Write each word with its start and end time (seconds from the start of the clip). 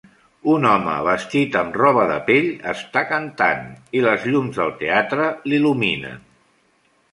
Un 0.51 0.63
home 0.69 0.93
vestit 1.07 1.57
amb 1.59 1.77
roba 1.81 2.05
de 2.13 2.15
pell 2.29 2.47
està 2.73 3.05
cantant 3.13 3.63
i 3.99 4.03
les 4.09 4.27
llums 4.33 4.61
del 4.63 4.75
teatre 4.83 5.31
l'il·luminen. 5.53 6.29